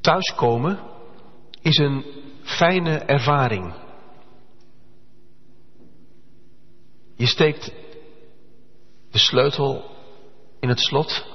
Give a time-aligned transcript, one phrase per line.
[0.00, 0.78] Thuiskomen
[1.60, 2.04] is een
[2.42, 3.74] fijne ervaring.
[7.16, 7.72] Je steekt
[9.10, 9.84] de sleutel
[10.60, 11.26] in het slot,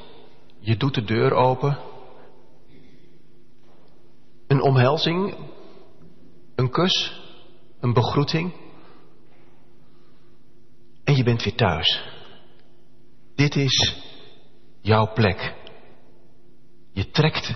[0.60, 1.78] je doet de deur open.
[4.48, 5.38] Een omhelzing,
[6.56, 7.22] een kus,
[7.80, 8.54] een begroeting.
[11.04, 12.04] En je bent weer thuis.
[13.36, 14.04] Dit is
[14.82, 15.54] jouw plek.
[16.94, 17.56] Je trekt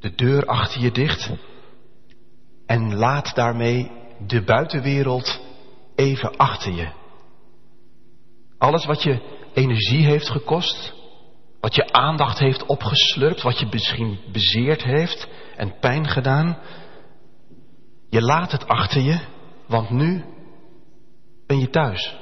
[0.00, 1.30] de deur achter je dicht
[2.66, 3.90] en laat daarmee
[4.26, 5.40] de buitenwereld
[5.94, 6.88] even achter je.
[8.58, 10.92] Alles wat je energie heeft gekost,
[11.60, 16.58] wat je aandacht heeft opgeslurpt, wat je misschien bezeerd heeft en pijn gedaan,
[18.08, 19.18] je laat het achter je,
[19.66, 20.24] want nu
[21.46, 22.16] ben je thuis.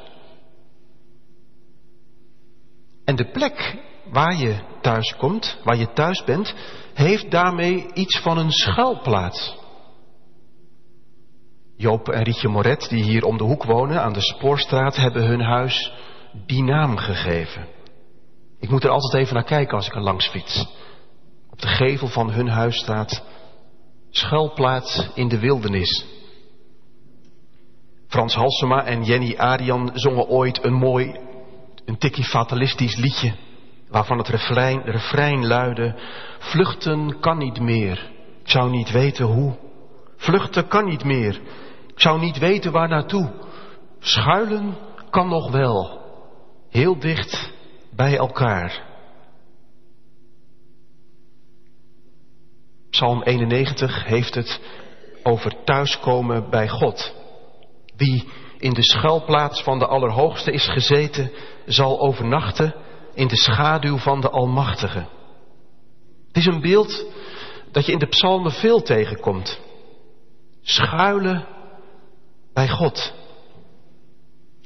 [3.04, 3.78] En de plek
[4.10, 6.54] waar je thuis komt, waar je thuis bent,
[6.94, 9.56] heeft daarmee iets van een schuilplaats.
[11.76, 15.40] Joop en Rietje Moret, die hier om de hoek wonen aan de Spoorstraat, hebben hun
[15.40, 15.92] huis
[16.46, 17.66] die naam gegeven.
[18.60, 20.66] Ik moet er altijd even naar kijken als ik er langs fiets.
[21.50, 23.22] Op de gevel van hun huis staat
[24.10, 26.04] schuilplaats in de wildernis.
[28.08, 31.20] Frans Halsema en Jenny Arian zongen ooit een mooi,
[31.84, 33.34] een tikkie fatalistisch liedje,
[33.96, 35.94] waarvan het refrein, refrein luidde,
[36.38, 38.10] vluchten kan niet meer,
[38.42, 39.56] ik zou niet weten hoe.
[40.16, 41.40] Vluchten kan niet meer,
[41.86, 43.32] ik zou niet weten waar naartoe.
[43.98, 44.76] Schuilen
[45.10, 46.00] kan nog wel,
[46.70, 47.52] heel dicht
[47.90, 48.82] bij elkaar.
[52.90, 54.60] Psalm 91 heeft het
[55.22, 57.14] over thuiskomen bij God.
[57.96, 61.30] Wie in de schuilplaats van de Allerhoogste is gezeten,
[61.66, 62.74] zal overnachten
[63.16, 65.06] in de schaduw van de Almachtige.
[66.26, 67.04] Het is een beeld
[67.72, 69.60] dat je in de psalmen veel tegenkomt.
[70.62, 71.46] Schuilen
[72.52, 73.14] bij God.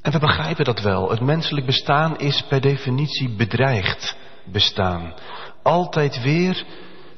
[0.02, 1.10] En we begrijpen dat wel.
[1.10, 5.14] Het menselijk bestaan is per definitie bedreigd bestaan.
[5.62, 6.66] Altijd weer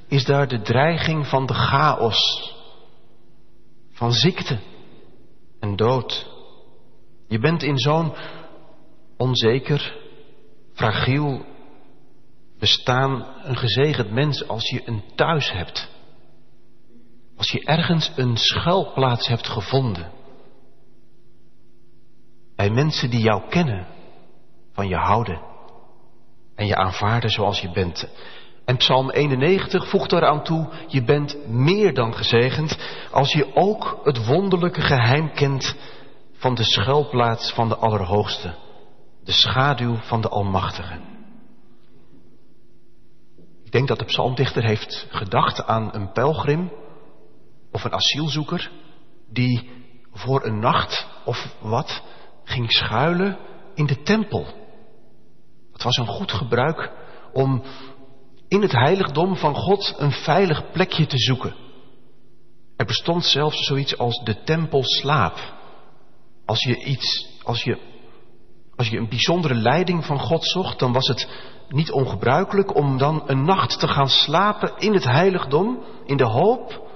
[0.09, 2.53] is daar de dreiging van de chaos,
[3.93, 4.59] van ziekte
[5.60, 6.31] en dood.
[7.28, 8.14] Je bent in zo'n
[9.16, 10.01] onzeker,
[10.72, 11.44] fragiel
[12.59, 15.91] bestaan een gezegend mens als je een thuis hebt.
[17.37, 20.12] Als je ergens een schuilplaats hebt gevonden.
[22.56, 23.87] Bij mensen die jou kennen,
[24.72, 25.41] van je houden
[26.55, 28.09] en je aanvaarden zoals je bent.
[28.65, 32.78] En Psalm 91 voegt eraan toe, je bent meer dan gezegend
[33.11, 35.77] als je ook het wonderlijke geheim kent
[36.32, 38.55] van de schuilplaats van de Allerhoogste,
[39.25, 41.00] de schaduw van de Almachtige.
[43.65, 46.72] Ik denk dat de psalmdichter heeft gedacht aan een pelgrim
[47.71, 48.71] of een asielzoeker
[49.31, 49.71] die
[50.12, 52.03] voor een nacht of wat
[52.44, 53.38] ging schuilen
[53.75, 54.47] in de tempel.
[55.72, 56.91] Het was een goed gebruik
[57.32, 57.62] om
[58.49, 61.55] in het heiligdom van God een veilig plekje te zoeken.
[62.77, 65.55] Er bestond zelfs zoiets als de tempelslaap.
[66.44, 67.91] Als je iets, als je,
[68.82, 71.28] als je een bijzondere leiding van God zocht, dan was het
[71.69, 76.88] niet ongebruikelijk om dan een nacht te gaan slapen in het heiligdom, in de hoop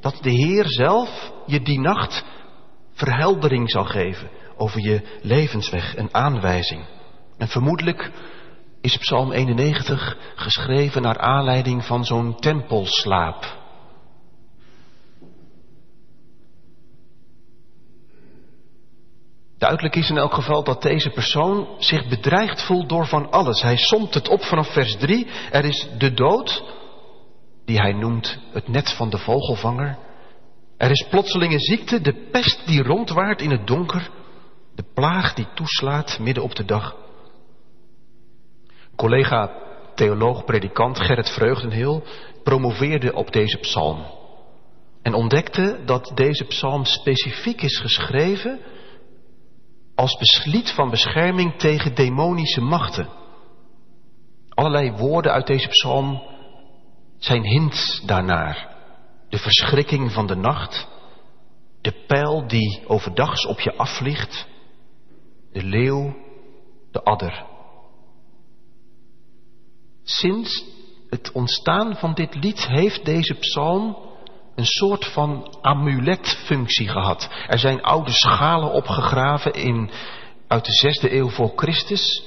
[0.00, 2.24] dat de Heer zelf je die nacht
[2.92, 6.84] verheldering zal geven over je levensweg, een aanwijzing.
[7.38, 8.10] En vermoedelijk
[8.80, 13.59] is Psalm 91 geschreven naar aanleiding van zo'n tempelslaap.
[19.60, 23.62] Duidelijk is in elk geval dat deze persoon zich bedreigd voelt door van alles.
[23.62, 25.26] Hij somt het op vanaf vers 3.
[25.50, 26.64] Er is de dood,
[27.64, 29.98] die hij noemt het net van de vogelvanger.
[30.76, 34.10] Er is plotselinge ziekte, de pest die rondwaart in het donker.
[34.74, 36.96] De plaag die toeslaat midden op de dag.
[38.96, 39.52] Collega
[39.94, 42.02] theoloog predikant Gerrit Vreugdenheel
[42.42, 44.06] promoveerde op deze psalm.
[45.02, 48.60] En ontdekte dat deze psalm specifiek is geschreven
[50.00, 53.08] als besliet van bescherming tegen demonische machten.
[54.48, 56.22] Allerlei woorden uit deze psalm
[57.18, 58.76] zijn hints daarnaar.
[59.28, 60.88] De verschrikking van de nacht,
[61.80, 64.46] de pijl die overdags op je afvliegt,
[65.52, 66.16] de leeuw,
[66.90, 67.46] de adder.
[70.02, 70.64] Sinds
[71.08, 73.96] het ontstaan van dit lied heeft deze psalm
[74.60, 77.30] een soort van amuletfunctie gehad.
[77.46, 79.90] Er zijn oude schalen opgegraven in,
[80.48, 82.24] uit de zesde eeuw voor Christus.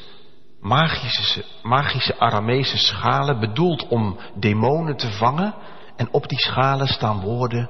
[0.60, 5.56] Magische, magische Aramese schalen bedoeld om demonen te vangen
[5.96, 7.70] En op die schalen staan woorden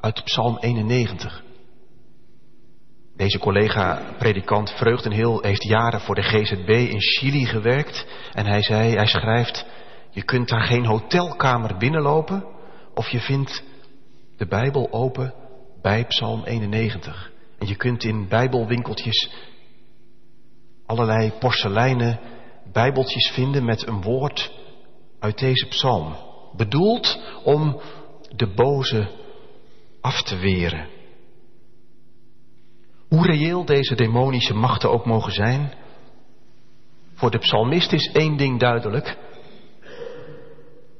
[0.00, 1.42] uit Psalm 91.
[3.16, 8.06] Deze collega-predikant Vreugdenheel heeft jaren voor de GZB in Chili gewerkt.
[8.32, 9.66] En hij zei, hij schrijft,
[10.10, 12.44] je kunt daar geen hotelkamer binnenlopen
[12.94, 13.62] of je vindt
[14.36, 15.34] de Bijbel open
[15.82, 17.32] bij Psalm 91.
[17.58, 19.30] En je kunt in bijbelwinkeltjes
[20.86, 22.20] allerlei porseleinen
[22.72, 24.52] bijbeltjes vinden met een woord
[25.18, 26.16] uit deze psalm.
[26.56, 27.80] Bedoeld om
[28.36, 29.10] de boze
[30.00, 30.88] af te weren.
[33.08, 35.72] Hoe reëel deze demonische machten ook mogen zijn,
[37.14, 39.16] voor de psalmist is één ding duidelijk.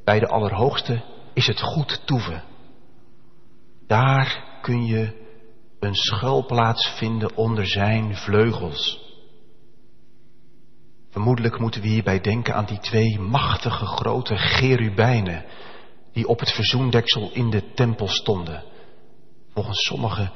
[0.05, 1.03] Bij de Allerhoogste
[1.35, 2.43] is het goed toeven.
[3.87, 5.21] Daar kun je
[5.81, 9.01] een schuilplaats vinden onder zijn vleugels.
[11.11, 15.45] Vermoedelijk moeten we hierbij denken aan die twee machtige grote gerubijnen
[16.13, 18.65] die op het verzoendeksel in de tempel stonden.
[19.53, 20.31] Volgens sommige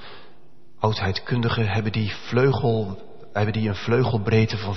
[0.78, 2.98] oudheidkundigen hebben die, vleugel,
[3.32, 4.74] hebben die een vleugelbreedte van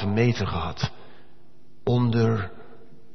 [0.00, 0.90] 4,5 meter gehad.
[1.84, 2.52] Onder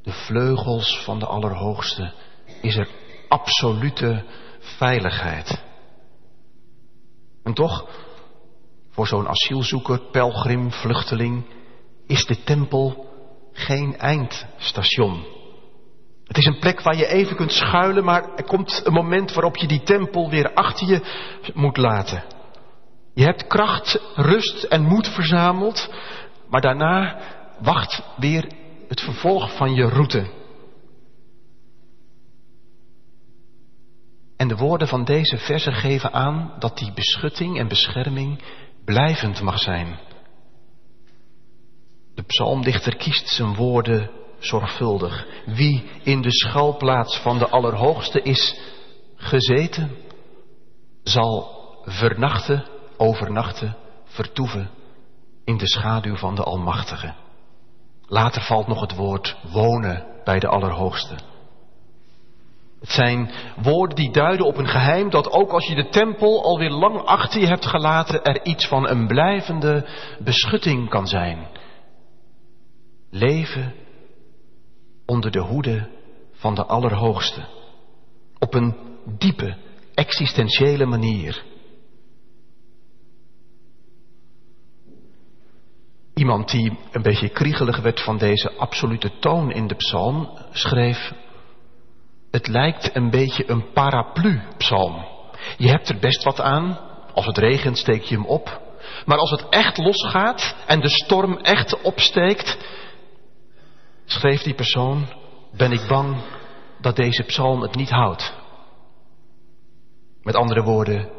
[0.01, 2.13] de vleugels van de Allerhoogste
[2.61, 2.89] is er
[3.31, 4.23] absolute
[4.59, 5.63] veiligheid.
[7.43, 7.87] En toch,
[8.89, 11.45] voor zo'n asielzoeker, pelgrim, vluchteling,
[12.07, 13.09] is de tempel
[13.53, 15.25] geen eindstation.
[16.25, 19.57] Het is een plek waar je even kunt schuilen, maar er komt een moment waarop
[19.57, 21.01] je die tempel weer achter je
[21.53, 22.23] moet laten.
[23.13, 25.89] Je hebt kracht, rust en moed verzameld,
[26.49, 27.19] maar daarna
[27.61, 28.47] wacht weer
[28.87, 30.40] het vervolg van je route.
[34.41, 38.43] En de woorden van deze versen geven aan dat die beschutting en bescherming
[38.85, 39.99] blijvend mag zijn.
[42.15, 44.09] De psalmdichter kiest zijn woorden
[44.39, 45.27] zorgvuldig.
[45.45, 48.59] Wie in de schuilplaats van de Allerhoogste is
[49.15, 49.91] gezeten,
[51.03, 52.67] zal vernachten,
[52.97, 54.69] overnachten, vertoeven
[55.45, 57.13] in de schaduw van de Almachtige.
[58.05, 61.15] Later valt nog het woord wonen bij de Allerhoogste.
[62.81, 63.31] Het zijn
[63.61, 67.41] woorden die duiden op een geheim dat ook als je de tempel alweer lang achter
[67.41, 69.87] je hebt gelaten, er iets van een blijvende
[70.19, 71.47] beschutting kan zijn.
[73.09, 73.73] Leven
[75.05, 75.89] onder de hoede
[76.31, 77.47] van de Allerhoogste.
[78.39, 78.75] Op een
[79.17, 79.57] diepe,
[79.93, 81.43] existentiële manier.
[86.13, 91.13] Iemand die een beetje kriegelig werd van deze absolute toon in de psalm, schreef,
[92.31, 95.05] het lijkt een beetje een paraplu-psalm.
[95.57, 96.79] Je hebt er best wat aan,
[97.13, 98.61] als het regent steek je hem op,
[99.05, 102.57] maar als het echt losgaat en de storm echt opsteekt,
[104.05, 105.07] schreef die persoon,
[105.57, 106.21] ben ik bang
[106.81, 108.33] dat deze psalm het niet houdt.
[110.21, 111.09] Met andere woorden,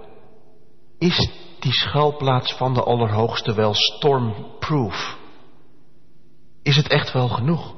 [0.99, 5.17] is die schuilplaats van de Allerhoogste wel stormproof?
[6.63, 7.75] Is het echt wel genoeg?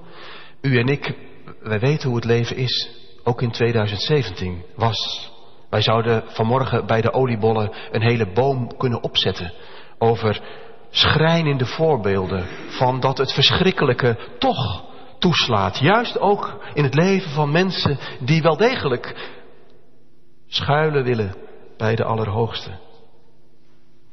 [0.60, 1.16] U en ik,
[1.60, 5.30] wij weten hoe het leven is, ook in 2017 was.
[5.70, 9.52] Wij zouden vanmorgen bij de oliebollen een hele boom kunnen opzetten
[9.98, 10.40] over
[10.90, 14.84] schrijnende voorbeelden van dat het verschrikkelijke toch
[15.18, 15.78] toeslaat.
[15.78, 19.32] Juist ook in het leven van mensen die wel degelijk
[20.46, 21.34] schuilen willen
[21.76, 22.70] bij de Allerhoogste.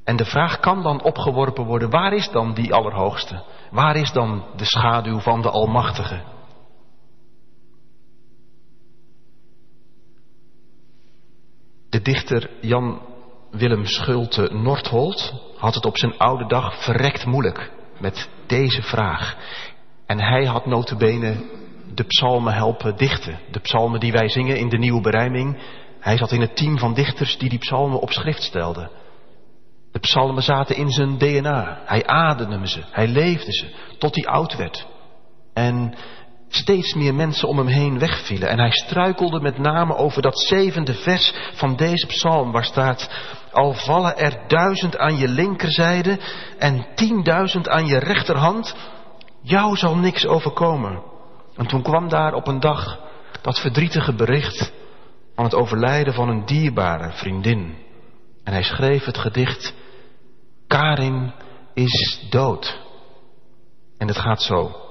[0.04, 3.44] En de vraag kan dan opgeworpen worden, waar is dan die Allerhoogste?
[3.72, 6.22] Waar is dan de schaduw van de Almachtige?
[11.92, 13.02] De dichter Jan
[13.50, 19.38] Willem Schulte Nordholt had het op zijn oude dag verrekt moeilijk met deze vraag.
[20.06, 21.36] En hij had notabene
[21.94, 23.40] de psalmen helpen dichten.
[23.52, 25.58] De psalmen die wij zingen in de nieuwe berijming.
[26.00, 28.90] Hij zat in het team van dichters die die psalmen op schrift stelden.
[29.92, 31.82] De psalmen zaten in zijn DNA.
[31.86, 34.88] Hij ademde ze, hij leefde ze, tot hij oud werd.
[35.54, 35.96] En
[36.52, 38.50] steeds meer mensen om hem heen wegvielen.
[38.50, 43.10] En hij struikelde met name over dat zevende vers van deze psalm, waar staat,
[43.52, 46.20] al vallen er duizend aan je linkerzijde
[46.58, 48.76] en tienduizend aan je rechterhand,
[49.42, 51.04] jou zal niks overkomen.
[51.56, 53.00] En toen kwam daar op een dag
[53.42, 54.72] dat verdrietige bericht
[55.36, 57.76] van het overlijden van een dierbare vriendin.
[58.44, 59.74] En hij schreef het gedicht,
[60.68, 61.34] Karin
[61.74, 62.80] is dood.
[63.98, 64.91] En het gaat zo.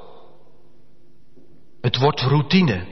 [1.80, 2.86] Het wordt routine.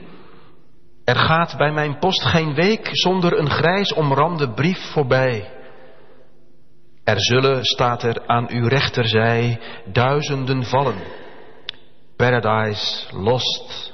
[1.03, 5.51] Er gaat bij mijn post geen week zonder een grijs omrande brief voorbij.
[7.03, 10.97] Er zullen, staat er aan uw rechterzij, duizenden vallen.
[12.15, 13.93] Paradise lost.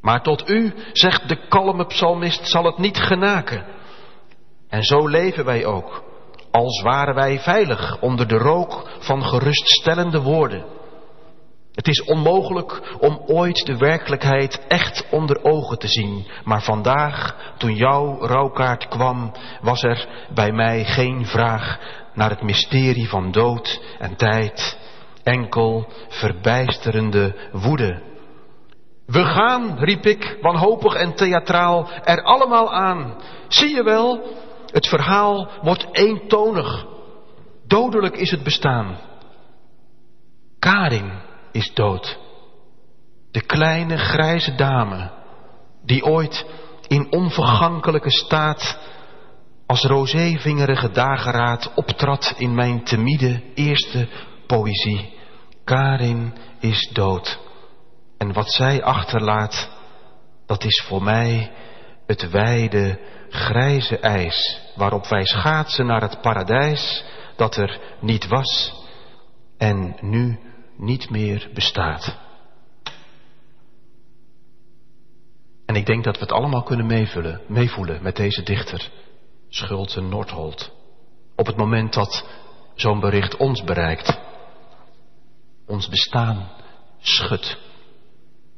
[0.00, 3.64] Maar tot u, zegt de kalme psalmist, zal het niet genaken.
[4.68, 6.04] En zo leven wij ook,
[6.50, 10.64] als waren wij veilig onder de rook van geruststellende woorden.
[11.74, 16.26] Het is onmogelijk om ooit de werkelijkheid echt onder ogen te zien.
[16.44, 21.78] Maar vandaag, toen jouw rouwkaart kwam, was er bij mij geen vraag
[22.14, 24.78] naar het mysterie van dood en tijd.
[25.22, 28.02] Enkel verbijsterende woede.
[29.06, 33.22] We gaan, riep ik, wanhopig en theatraal, er allemaal aan.
[33.48, 34.20] Zie je wel,
[34.66, 36.86] het verhaal wordt eentonig.
[37.66, 38.96] Dodelijk is het bestaan.
[40.58, 42.18] Karin is dood.
[43.30, 45.10] De kleine grijze dame,
[45.84, 46.46] die ooit
[46.86, 48.78] in onvergankelijke staat
[49.66, 54.08] als rozevingerige dageraad optrad in mijn timide eerste
[54.46, 55.14] poëzie.
[55.64, 57.38] Karin is dood.
[58.18, 59.70] En wat zij achterlaat,
[60.46, 61.52] dat is voor mij
[62.06, 67.04] het wijde grijze ijs waarop wij schaatsen naar het paradijs
[67.36, 68.72] dat er niet was
[69.58, 70.38] en nu
[70.76, 72.18] niet meer bestaat.
[75.66, 78.90] En ik denk dat we het allemaal kunnen meevullen, meevoelen met deze dichter,
[79.48, 80.72] Schulte Noordholt.
[81.36, 82.28] Op het moment dat
[82.74, 84.20] zo'n bericht ons bereikt.
[85.66, 86.50] Ons bestaan
[87.00, 87.58] schudt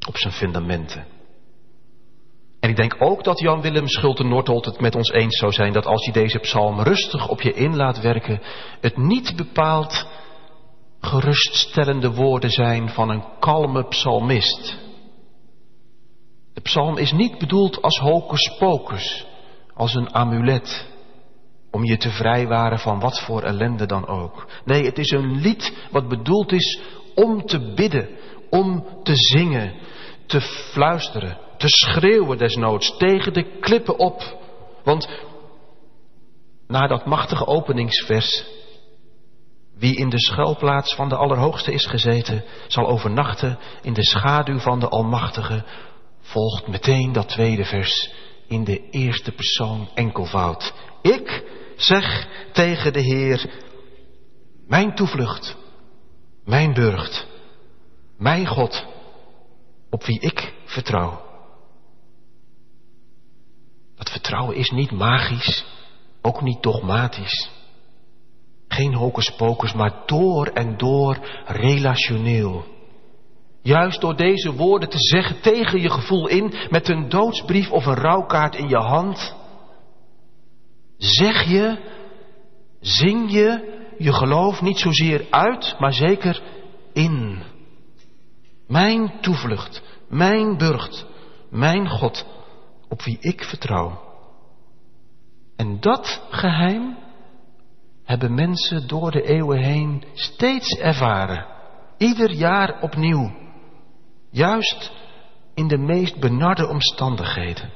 [0.06, 1.06] op zijn fundamenten.
[2.60, 5.72] En ik denk ook dat Jan Willem Schulte Noordholt het met ons eens zou zijn
[5.72, 8.40] dat als je deze psalm rustig op je in laat werken,
[8.80, 10.06] het niet bepaalt
[11.04, 14.76] geruststellende woorden zijn van een kalme psalmist.
[16.52, 19.26] De psalm is niet bedoeld als hocus pocus,
[19.74, 20.86] als een amulet,
[21.70, 24.46] om je te vrijwaren van wat voor ellende dan ook.
[24.64, 26.80] Nee, het is een lied wat bedoeld is
[27.14, 28.08] om te bidden,
[28.50, 29.74] om te zingen,
[30.26, 34.38] te fluisteren, te schreeuwen desnoods tegen de klippen op.
[34.84, 35.08] Want
[36.66, 38.44] na dat machtige openingsvers
[39.78, 44.80] wie in de schuilplaats van de Allerhoogste is gezeten, zal overnachten in de schaduw van
[44.80, 45.64] de Almachtige,
[46.20, 48.12] volgt meteen dat tweede vers
[48.48, 50.74] in de eerste persoon enkelvoud.
[51.02, 51.44] Ik
[51.76, 53.50] zeg tegen de Heer,
[54.66, 55.56] mijn toevlucht,
[56.44, 57.26] mijn burcht,
[58.18, 58.86] mijn God,
[59.90, 61.22] op wie ik vertrouw.
[63.96, 65.64] Dat vertrouwen is niet magisch,
[66.22, 67.50] ook niet dogmatisch.
[68.74, 72.64] Geen hocus pocus, maar door en door relationeel.
[73.62, 77.94] Juist door deze woorden te zeggen tegen je gevoel in, met een doodsbrief of een
[77.94, 79.34] rouwkaart in je hand,
[80.96, 81.78] zeg je,
[82.80, 86.42] zing je je geloof niet zozeer uit, maar zeker
[86.92, 87.42] in.
[88.66, 91.06] Mijn toevlucht, mijn burcht,
[91.50, 92.26] mijn God,
[92.88, 94.00] op wie ik vertrouw.
[95.56, 96.96] En dat geheim
[98.04, 101.46] hebben mensen door de eeuwen heen steeds ervaren.
[101.98, 103.32] Ieder jaar opnieuw.
[104.30, 104.92] Juist
[105.54, 107.70] in de meest benarde omstandigheden.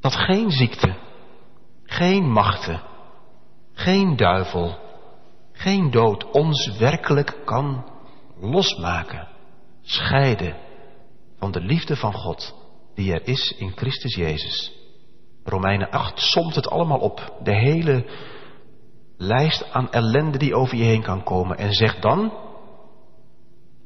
[0.00, 0.96] Dat geen ziekte,
[1.82, 2.82] geen machten,
[3.72, 4.78] geen duivel,
[5.52, 7.84] geen dood ons werkelijk kan
[8.40, 9.28] losmaken,
[9.82, 10.56] scheiden
[11.38, 12.54] van de liefde van God
[12.94, 14.72] die er is in Christus Jezus.
[15.44, 17.38] Romeinen 8 somt het allemaal op.
[17.42, 18.04] De hele
[19.18, 21.58] lijst aan ellende die over je heen kan komen.
[21.58, 22.32] En zegt dan,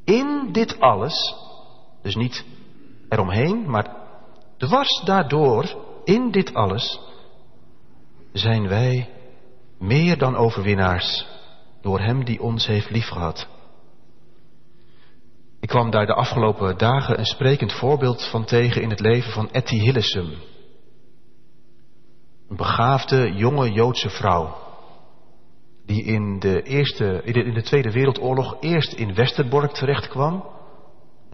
[0.04, 1.34] in dit alles,
[2.02, 2.44] dus niet
[3.08, 3.96] eromheen, maar
[4.56, 7.00] dwars daardoor, in dit alles,
[8.32, 9.10] zijn wij
[9.78, 11.26] meer dan overwinnaars
[11.80, 13.46] door Hem die ons heeft liefgehad.
[15.60, 19.50] Ik kwam daar de afgelopen dagen een sprekend voorbeeld van tegen in het leven van
[19.50, 20.32] Etty Hillesum.
[22.48, 24.61] Een begaafde jonge Joodse vrouw
[25.86, 30.44] die in de, eerste, in de, Tweede Wereldoorlog eerst in Westerbork terecht kwam,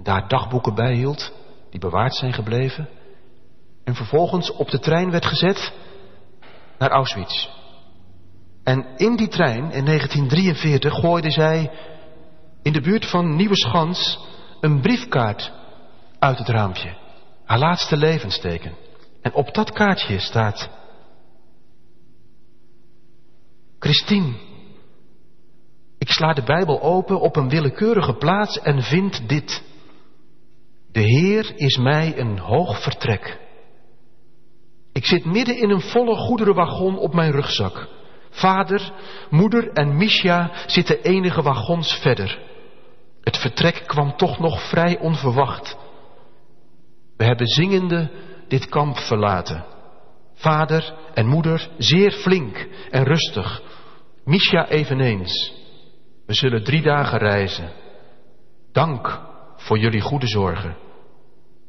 [0.02, 1.32] daar dagboeken bijhield,
[1.70, 2.88] die bewaard zijn gebleven,
[3.84, 5.72] en vervolgens op de trein werd gezet
[6.78, 7.48] naar Auschwitz.
[8.64, 11.70] En in die trein in 1943 gooide zij
[12.62, 14.18] in de buurt van Nieuwe Schans
[14.60, 15.52] een briefkaart
[16.18, 16.96] uit het raampje.
[17.44, 18.74] Haar laatste levensteken.
[19.22, 20.70] En op dat kaartje staat
[23.78, 24.32] Christine,
[25.98, 29.62] ik sla de Bijbel open op een willekeurige plaats en vind dit.
[30.92, 33.38] De Heer is mij een hoog vertrek.
[34.92, 37.88] Ik zit midden in een volle goederenwagon op mijn rugzak.
[38.30, 38.92] Vader,
[39.30, 42.38] moeder en Misha zitten enige wagons verder.
[43.22, 45.76] Het vertrek kwam toch nog vrij onverwacht.
[47.16, 48.10] We hebben zingende
[48.48, 49.64] dit kamp verlaten.
[50.38, 53.62] Vader en moeder zeer flink en rustig.
[54.24, 55.52] Misha eveneens.
[56.26, 57.72] We zullen drie dagen reizen.
[58.72, 59.20] Dank
[59.56, 60.76] voor jullie goede zorgen.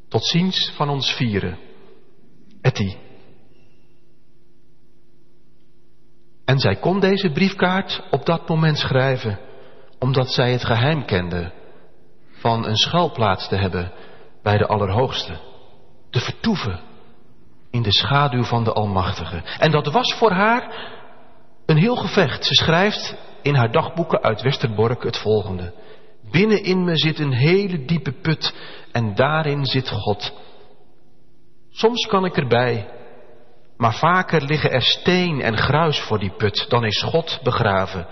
[0.08, 1.58] Tot ziens van ons vieren.
[2.60, 2.96] Etty.
[6.44, 9.38] En zij kon deze briefkaart op dat moment schrijven,
[9.98, 11.52] omdat zij het geheim kende
[12.30, 13.92] van een schuilplaats te hebben
[14.42, 15.40] bij de Allerhoogste.
[16.10, 16.89] Te vertoeven
[17.70, 19.42] in de schaduw van de Almachtige.
[19.58, 20.88] En dat was voor haar
[21.66, 22.44] een heel gevecht.
[22.44, 25.72] Ze schrijft in haar dagboeken uit Westerbork het volgende.
[26.30, 28.54] Binnenin me zit een hele diepe put
[28.92, 30.32] en daarin zit God.
[31.70, 32.88] Soms kan ik erbij,
[33.76, 36.66] maar vaker liggen er steen en gruis voor die put.
[36.68, 38.06] Dan is God begraven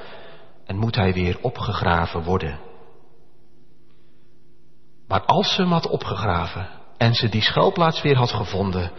[0.67, 2.61] en moet hij weer opgegraven worden.
[5.09, 8.91] Maar als ze hem had opgegraven en ze die schuilplaats weer had gevonden,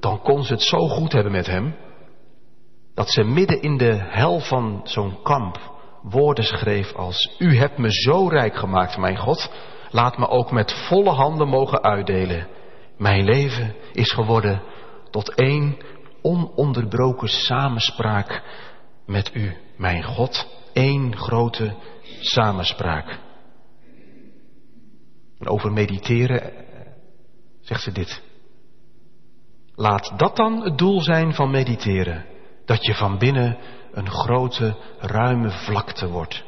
[0.00, 1.76] dan kon ze het zo goed hebben met hem,
[2.94, 7.92] dat ze midden in de hel van zo'n kamp woorden schreef als, U hebt me
[7.92, 9.52] zo rijk gemaakt, mijn God,
[9.90, 12.48] laat me ook met volle handen mogen uitdelen.
[12.98, 14.62] Mijn leven is geworden
[15.10, 15.76] tot één
[16.22, 18.42] ononderbroken samenspraak
[19.06, 21.74] met U, mijn God, één grote
[22.20, 23.18] samenspraak.
[25.38, 26.52] En over mediteren
[27.60, 28.29] zegt ze dit.
[29.80, 32.24] Laat dat dan het doel zijn van mediteren.
[32.64, 33.58] Dat je van binnen
[33.92, 36.44] een grote, ruime vlakte wordt.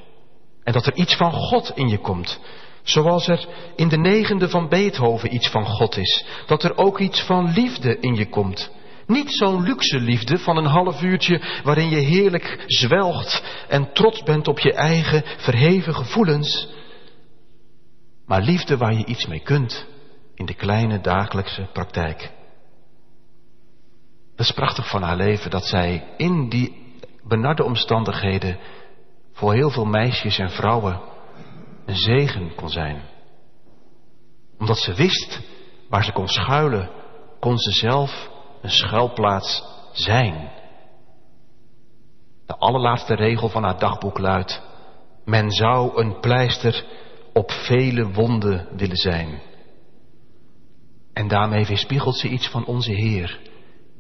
[0.65, 2.41] En dat er iets van God in je komt.
[2.83, 3.47] Zoals er
[3.77, 6.25] in de negende van Beethoven iets van God is.
[6.47, 8.71] Dat er ook iets van liefde in je komt.
[9.07, 14.49] Niet zo'n luxe liefde van een half uurtje waarin je heerlijk zwelgt en trots bent
[14.49, 16.69] op je eigen verheven gevoelens.
[18.27, 19.87] Maar liefde waar je iets mee kunt
[20.35, 22.41] in de kleine dagelijkse praktijk.
[24.37, 28.59] Dat is prachtig van haar leven dat zij in die benarde omstandigheden
[29.33, 31.01] voor heel veel meisjes en vrouwen
[31.87, 33.03] een zegen kon zijn.
[34.59, 35.41] Omdat ze wist
[35.89, 36.91] waar ze kon schuilen,
[37.41, 38.31] kon ze zelf
[38.63, 40.51] een schuilplaats zijn.
[42.47, 44.63] De allerlaatste regel van haar dagboek luidt:
[45.25, 46.85] Men zou een pleister
[47.33, 49.41] op vele wonden willen zijn.
[51.13, 53.41] En daarmee weerspiegelt ze iets van onze Heer.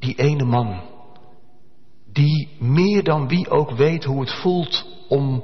[0.02, 0.80] Die ene man,
[2.12, 5.42] die meer dan wie ook weet hoe het voelt om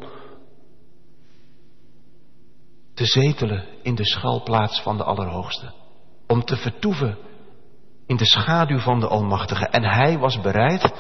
[2.95, 5.73] te zetelen in de schuilplaats van de Allerhoogste.
[6.27, 7.19] Om te vertoeven
[8.07, 9.67] in de schaduw van de Almachtige.
[9.67, 10.93] En hij was bereid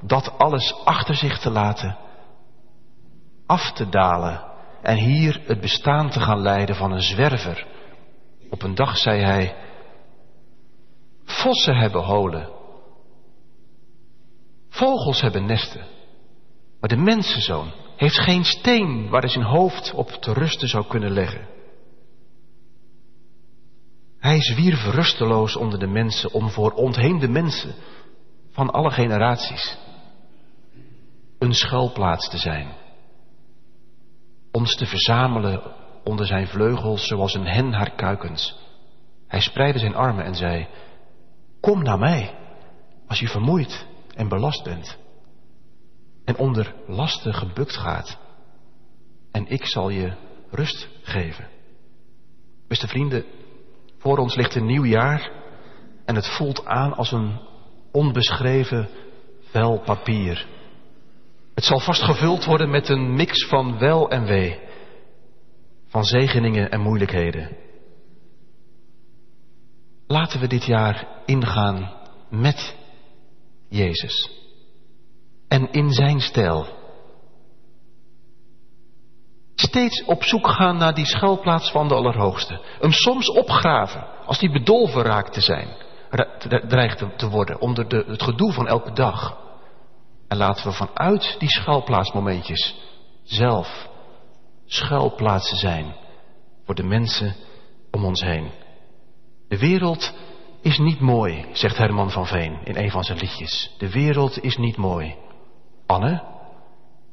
[0.00, 1.96] dat alles achter zich te laten,
[3.46, 4.44] af te dalen
[4.82, 7.66] en hier het bestaan te gaan leiden van een zwerver.
[8.50, 9.56] Op een dag zei hij,
[11.24, 12.53] vossen hebben holen,
[14.74, 15.86] vogels hebben nesten,
[16.80, 21.10] maar de mensenzoon heeft geen steen waar hij zijn hoofd op te rusten zou kunnen
[21.10, 21.48] leggen.
[24.18, 27.74] Hij zwierf rusteloos onder de mensen om voor ontheemde mensen
[28.50, 29.76] van alle generaties
[31.38, 32.74] een schuilplaats te zijn.
[34.52, 35.62] Ons te verzamelen
[36.04, 38.58] onder zijn vleugels zoals een hen haar kuikens.
[39.26, 40.68] Hij spreidde zijn armen en zei,
[41.60, 42.34] kom naar mij
[43.06, 44.98] als je vermoeid en belast bent
[46.24, 48.18] en onder lasten gebukt gaat
[49.32, 50.12] en ik zal je
[50.50, 51.48] rust geven.
[52.68, 53.24] Beste vrienden,
[53.98, 55.30] voor ons ligt een nieuw jaar
[56.04, 57.40] en het voelt aan als een
[57.92, 58.88] onbeschreven
[59.40, 60.46] vel papier.
[61.54, 64.60] Het zal vast gevuld worden met een mix van wel en wee,
[65.86, 67.56] van zegeningen en moeilijkheden.
[70.06, 71.92] Laten we dit jaar ingaan
[72.30, 72.76] met
[73.74, 74.30] Jezus
[75.48, 76.66] en in zijn stijl.
[79.54, 82.60] Steeds op zoek gaan naar die schuilplaats van de Allerhoogste.
[82.80, 85.68] Hem soms opgraven als die bedolven raakt te zijn,
[86.68, 89.38] dreigt te worden onder de, het gedoe van elke dag.
[90.28, 92.74] En laten we vanuit die schuilplaatsmomentjes
[93.22, 93.88] zelf
[94.66, 95.94] schuilplaatsen zijn
[96.64, 97.34] voor de mensen
[97.90, 98.50] om ons heen.
[99.48, 100.12] De wereld
[100.64, 103.74] is niet mooi, zegt Herman van Veen in een van zijn liedjes.
[103.78, 105.14] De wereld is niet mooi.
[105.86, 106.22] Anne,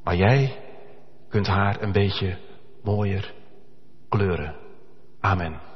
[0.04, 0.58] maar jij
[1.28, 2.38] kunt haar een beetje
[2.82, 3.34] mooier
[4.08, 4.56] kleuren.
[5.20, 5.71] Amen.